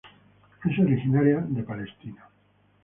Es 0.65 0.79
originaria 0.79 1.45
de 1.47 1.61
Israel. 1.61 1.93